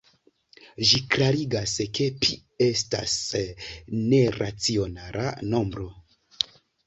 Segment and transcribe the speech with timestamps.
[0.91, 2.37] Ĝi klarigas, ke pi
[2.69, 3.13] estas
[4.15, 5.87] neracionala nombro.